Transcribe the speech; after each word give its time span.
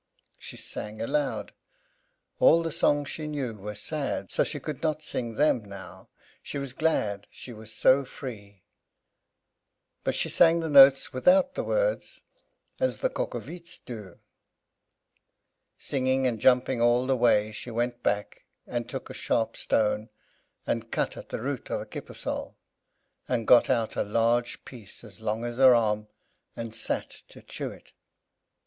She 0.39 0.57
sang 0.57 0.99
aloud. 0.99 1.53
All 2.39 2.63
the 2.63 2.71
songs 2.71 3.07
she 3.07 3.27
knew 3.27 3.53
were 3.53 3.75
sad, 3.75 4.31
so 4.31 4.43
she 4.43 4.59
could 4.59 4.81
not 4.81 5.03
sing 5.03 5.35
them 5.35 5.63
now, 5.63 6.09
she 6.41 6.57
was 6.57 6.73
glad, 6.73 7.27
she 7.29 7.53
was 7.53 7.71
so 7.71 8.03
free; 8.03 8.63
but 10.03 10.15
she 10.15 10.27
sang 10.27 10.59
the 10.59 10.71
notes 10.71 11.13
without 11.13 11.53
the 11.53 11.63
words, 11.63 12.23
as 12.79 12.97
the 13.01 13.11
cock 13.11 13.35
o 13.35 13.39
veets 13.39 13.77
do. 13.85 14.17
Singing 15.77 16.25
and 16.25 16.39
jumping 16.41 16.81
all 16.81 17.05
the 17.05 17.15
way, 17.15 17.51
she 17.51 17.69
went 17.69 18.01
back, 18.01 18.45
and 18.65 18.89
took 18.89 19.07
a 19.11 19.13
sharp 19.13 19.55
stone, 19.55 20.09
and 20.65 20.91
cut 20.91 21.15
at 21.15 21.29
the 21.29 21.39
root 21.41 21.69
of 21.69 21.79
a 21.79 21.85
kippersol, 21.85 22.55
and 23.27 23.45
got 23.45 23.69
out 23.69 23.95
a 23.95 24.01
large 24.03 24.65
piece, 24.65 25.03
as 25.03 25.21
long 25.21 25.45
as 25.45 25.57
her 25.57 25.75
arm, 25.75 26.07
and 26.55 26.73
sat 26.73 27.07
to 27.27 27.43
chew 27.43 27.69
it. 27.69 27.93